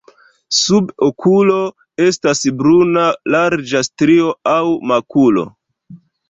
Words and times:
Sub 0.59 0.87
okulo 1.07 1.57
estas 2.05 2.41
bruna 2.63 3.03
larĝa 3.35 3.83
strio 3.89 4.33
aŭ 4.55 4.59
makulo. 4.95 5.47